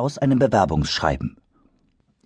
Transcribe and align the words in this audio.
aus 0.00 0.18
einem 0.18 0.38
Bewerbungsschreiben. 0.38 1.36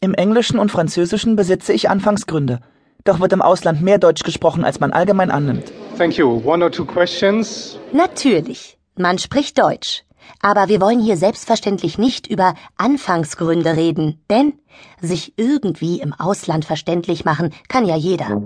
Im 0.01 0.15
Englischen 0.15 0.59
und 0.59 0.71
Französischen 0.71 1.37
besitze 1.37 1.73
ich 1.73 1.91
Anfangsgründe. 1.91 2.61
Doch 3.05 3.21
wird 3.21 3.33
im 3.33 3.43
Ausland 3.43 3.83
mehr 3.83 3.99
Deutsch 3.99 4.23
gesprochen, 4.23 4.65
als 4.65 4.81
man 4.81 4.93
allgemein 4.93 5.31
annimmt. 5.31 5.73
Thank 5.99 6.17
you. 6.17 6.41
One 6.45 6.65
or 6.65 6.71
two 6.71 6.85
questions? 6.85 7.79
Natürlich, 7.93 8.79
man 8.97 9.19
spricht 9.19 9.59
Deutsch. 9.59 10.05
Aber 10.41 10.69
wir 10.69 10.81
wollen 10.81 11.01
hier 11.01 11.17
selbstverständlich 11.17 11.99
nicht 11.99 12.27
über 12.27 12.55
Anfangsgründe 12.77 13.77
reden, 13.77 14.23
denn 14.31 14.55
sich 15.01 15.35
irgendwie 15.37 16.01
im 16.01 16.13
Ausland 16.13 16.65
verständlich 16.65 17.25
machen 17.25 17.53
kann 17.69 17.87
ja 17.87 17.97
jeder. 17.97 18.43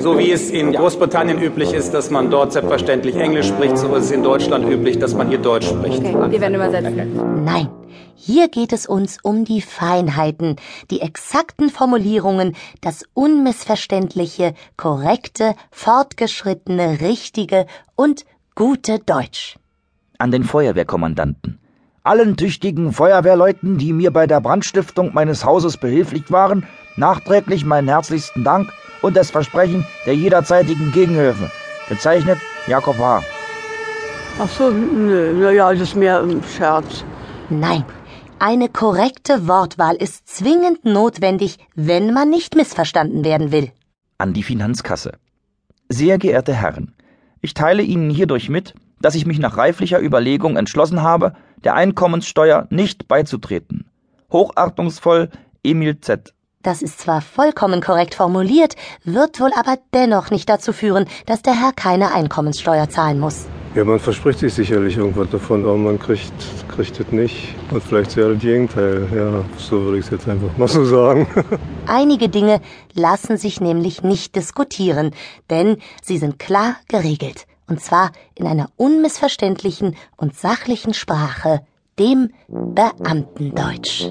So 0.00 0.18
wie 0.18 0.30
es 0.30 0.50
in 0.50 0.72
Großbritannien 0.72 1.40
üblich 1.40 1.72
ist, 1.72 1.92
dass 1.92 2.10
man 2.10 2.30
dort 2.30 2.52
selbstverständlich 2.52 3.16
Englisch 3.16 3.48
spricht, 3.48 3.78
so 3.78 3.94
ist 3.94 4.04
es 4.04 4.10
in 4.10 4.22
Deutschland 4.22 4.68
üblich, 4.68 4.98
dass 4.98 5.14
man 5.14 5.28
hier 5.28 5.38
Deutsch 5.38 5.68
spricht. 5.68 6.00
Okay, 6.04 6.30
wir 6.30 6.40
werden 6.40 6.54
übersetzen. 6.54 7.44
Nein, 7.44 7.68
hier 8.14 8.48
geht 8.48 8.72
es 8.72 8.86
uns 8.86 9.18
um 9.22 9.44
die 9.44 9.60
Feinheiten, 9.60 10.56
die 10.90 11.00
exakten 11.00 11.70
Formulierungen, 11.70 12.56
das 12.80 13.04
unmissverständliche, 13.14 14.54
korrekte, 14.76 15.54
fortgeschrittene, 15.70 17.00
richtige 17.00 17.66
und 17.94 18.24
gute 18.54 18.98
Deutsch. 18.98 19.56
An 20.18 20.30
den 20.30 20.44
Feuerwehrkommandanten. 20.44 21.60
Allen 22.02 22.36
tüchtigen 22.36 22.92
Feuerwehrleuten, 22.92 23.78
die 23.78 23.92
mir 23.92 24.10
bei 24.10 24.26
der 24.26 24.40
Brandstiftung 24.40 25.12
meines 25.14 25.44
Hauses 25.44 25.76
behilflich 25.76 26.30
waren, 26.30 26.66
nachträglich 26.96 27.64
meinen 27.64 27.88
herzlichsten 27.88 28.44
Dank 28.44 28.72
und 29.02 29.16
das 29.16 29.30
Versprechen 29.30 29.86
der 30.06 30.14
jederzeitigen 30.14 30.92
Gegenhilfe. 30.92 31.50
Gezeichnet 31.88 32.38
Jakob 32.66 32.98
H. 32.98 33.22
Ach 34.38 34.48
so, 34.48 34.70
nö, 34.70 35.32
naja, 35.34 35.72
das 35.72 35.82
ist 35.82 35.96
mehr 35.96 36.22
ein 36.22 36.42
Scherz. 36.56 37.04
Nein, 37.50 37.84
eine 38.38 38.68
korrekte 38.68 39.48
Wortwahl 39.48 39.96
ist 39.96 40.28
zwingend 40.28 40.84
notwendig, 40.84 41.58
wenn 41.74 42.12
man 42.12 42.30
nicht 42.30 42.54
missverstanden 42.54 43.24
werden 43.24 43.50
will. 43.50 43.72
An 44.18 44.32
die 44.32 44.42
Finanzkasse. 44.44 45.12
Sehr 45.88 46.18
geehrte 46.18 46.54
Herren, 46.54 46.94
ich 47.40 47.54
teile 47.54 47.82
Ihnen 47.82 48.10
hierdurch 48.10 48.48
mit, 48.48 48.74
dass 49.00 49.14
ich 49.14 49.26
mich 49.26 49.38
nach 49.38 49.56
reiflicher 49.56 50.00
Überlegung 50.00 50.56
entschlossen 50.56 51.02
habe, 51.02 51.34
der 51.64 51.74
Einkommenssteuer 51.74 52.66
nicht 52.70 53.08
beizutreten. 53.08 53.86
Hochachtungsvoll 54.30 55.30
Emil 55.62 56.00
Z. 56.00 56.34
Das 56.62 56.82
ist 56.82 56.98
zwar 57.00 57.20
vollkommen 57.20 57.80
korrekt 57.80 58.16
formuliert, 58.16 58.74
wird 59.04 59.40
wohl 59.40 59.52
aber 59.56 59.78
dennoch 59.94 60.30
nicht 60.30 60.48
dazu 60.48 60.72
führen, 60.72 61.06
dass 61.26 61.40
der 61.42 61.54
Herr 61.54 61.72
keine 61.72 62.12
Einkommenssteuer 62.12 62.88
zahlen 62.88 63.20
muss. 63.20 63.46
Ja, 63.76 63.84
man 63.84 64.00
verspricht 64.00 64.40
sich 64.40 64.54
sicherlich 64.54 64.96
irgendwas 64.96 65.30
davon, 65.30 65.64
aber 65.64 65.76
man 65.76 66.00
kriegt, 66.00 66.32
kriegt 66.68 66.98
es 66.98 67.12
nicht. 67.12 67.54
Und 67.70 67.82
vielleicht 67.82 68.10
sehr 68.10 68.30
das 68.30 68.40
Gegenteil. 68.40 69.06
Ja, 69.14 69.44
so 69.56 69.82
würde 69.84 69.98
ich 69.98 70.06
es 70.06 70.10
jetzt 70.10 70.28
einfach 70.28 70.56
mal 70.56 70.66
so 70.66 70.84
sagen. 70.84 71.28
Einige 71.86 72.28
Dinge 72.28 72.60
lassen 72.92 73.36
sich 73.36 73.60
nämlich 73.60 74.02
nicht 74.02 74.34
diskutieren, 74.34 75.12
denn 75.50 75.76
sie 76.02 76.18
sind 76.18 76.40
klar 76.40 76.74
geregelt. 76.88 77.46
Und 77.68 77.80
zwar 77.80 78.10
in 78.34 78.46
einer 78.46 78.68
unmissverständlichen 78.76 79.94
und 80.16 80.34
sachlichen 80.34 80.92
Sprache, 80.92 81.60
dem 82.00 82.30
Beamtendeutsch. 82.48 84.10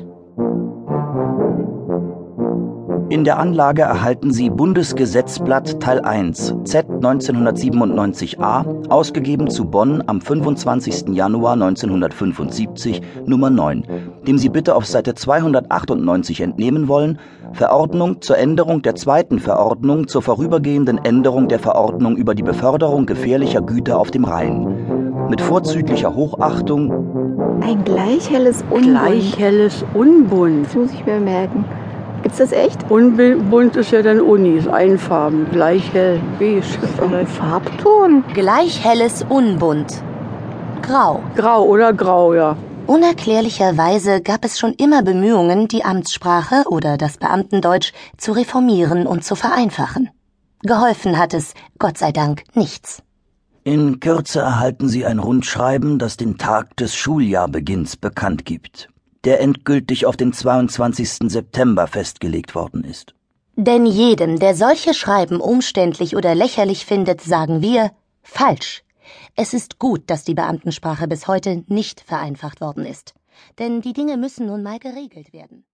In 3.10 3.24
der 3.24 3.40
Anlage 3.40 3.84
erhalten 3.84 4.32
Sie 4.32 4.50
Bundesgesetzblatt 4.50 5.80
Teil 5.80 6.02
1 6.02 6.56
Z 6.66 6.90
1997a, 6.90 8.90
ausgegeben 8.90 9.50
zu 9.50 9.64
Bonn 9.64 10.04
am 10.08 10.20
25. 10.20 11.16
Januar 11.16 11.54
1975, 11.54 13.02
Nummer 13.26 13.50
9, 13.50 13.86
dem 14.28 14.38
Sie 14.38 14.50
bitte 14.50 14.76
auf 14.76 14.86
Seite 14.86 15.16
298 15.16 16.42
entnehmen 16.42 16.90
wollen, 16.90 17.18
Verordnung 17.54 18.22
zur 18.22 18.40
Änderung 18.40 18.82
der 18.82 18.96
zweiten 18.96 19.40
Verordnung 19.40 20.10
zur 20.10 20.22
vorübergehenden 20.22 20.98
Änderung 20.98 21.48
der 21.48 21.60
Verordnung 21.60 22.18
über 22.18 22.36
die 22.36 22.44
Beförderung 22.44 23.06
gefährlicher 23.06 23.62
Güter 23.62 24.00
auf 24.00 24.12
dem 24.12 24.26
Rhein. 24.26 25.30
Mit 25.30 25.40
vorzüglicher 25.40 26.14
Hochachtung 26.14 27.62
Ein 27.62 27.86
gleich 27.86 28.30
helles 28.30 28.64
Unbunt. 28.64 28.84
Gleich 28.84 29.40
helles 29.40 29.86
Unbunt. 29.94 30.66
Das 30.66 30.76
muss 30.76 30.94
ich 30.94 31.06
mir 31.06 31.22
merken. 31.22 31.64
Gibt's 32.28 32.40
das 32.40 32.52
echt? 32.52 32.92
Unbunt 32.92 33.78
ist 33.78 33.92
ja 33.92 34.02
dann 34.02 34.20
Unis, 34.20 34.68
Einfarben, 34.68 35.50
gleich 35.50 35.94
hell, 35.94 36.20
beige. 36.38 36.78
Ein 37.02 37.26
Farbton. 37.26 38.26
Gleich 38.34 38.84
helles 38.84 39.24
Unbunt. 39.30 40.04
Grau. 40.82 41.24
Grau 41.38 41.64
oder 41.64 41.94
grau, 41.94 42.34
ja. 42.34 42.58
Unerklärlicherweise 42.86 44.22
gab 44.22 44.44
es 44.44 44.60
schon 44.60 44.74
immer 44.74 45.04
Bemühungen, 45.04 45.70
die 45.70 45.86
Amtssprache 45.86 46.66
oder 46.70 46.98
das 46.98 47.18
Beamtendeutsch 47.18 47.94
zu 48.18 48.34
reformieren 48.34 49.08
und 49.08 49.24
zu 49.24 49.36
vereinfachen. 49.36 50.10
Geholfen 50.64 51.18
hat 51.18 51.34
es, 51.34 51.54
Gott 51.80 51.98
sei 51.98 52.12
Dank, 52.12 52.44
nichts. 52.56 53.02
In 53.64 54.02
Kürze 54.02 54.42
erhalten 54.42 54.90
Sie 54.90 55.06
ein 55.06 55.20
Rundschreiben, 55.20 55.98
das 55.98 56.18
den 56.18 56.38
Tag 56.38 56.76
des 56.76 56.94
Schuljahrbeginns 56.94 57.96
bekannt 57.96 58.44
gibt, 58.44 58.90
der 59.28 59.42
endgültig 59.42 60.06
auf 60.06 60.16
den 60.16 60.32
22. 60.32 61.30
September 61.30 61.86
festgelegt 61.88 62.56
worden 62.56 62.86
ist. 62.86 63.14
Denn 63.58 63.86
jedem, 63.86 64.40
der 64.40 64.56
solche 64.56 64.94
Schreiben 64.94 65.42
umständlich 65.42 66.16
oder 66.16 66.34
lächerlich 66.34 66.86
findet, 66.86 67.20
sagen 67.20 67.62
wir 67.62 67.92
falsch. 68.24 68.84
Es 69.36 69.54
ist 69.54 69.80
gut, 69.80 70.04
dass 70.10 70.24
die 70.24 70.34
Beamtensprache 70.34 71.10
bis 71.10 71.28
heute 71.28 71.66
nicht 71.68 72.00
vereinfacht 72.00 72.62
worden 72.62 72.86
ist. 72.86 73.16
Denn 73.60 73.82
die 73.82 73.92
Dinge 73.92 74.16
müssen 74.16 74.46
nun 74.46 74.64
mal 74.64 74.80
geregelt 74.80 75.34
werden. 75.34 75.66